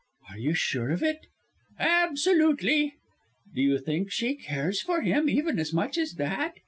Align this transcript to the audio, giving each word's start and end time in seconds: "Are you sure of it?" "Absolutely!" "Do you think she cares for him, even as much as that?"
"Are 0.31 0.37
you 0.39 0.55
sure 0.55 0.89
of 0.89 1.03
it?" 1.03 1.27
"Absolutely!" 1.77 2.95
"Do 3.53 3.61
you 3.61 3.77
think 3.77 4.09
she 4.09 4.33
cares 4.35 4.81
for 4.81 5.01
him, 5.01 5.29
even 5.29 5.59
as 5.59 5.73
much 5.73 5.95
as 5.95 6.13
that?" 6.15 6.55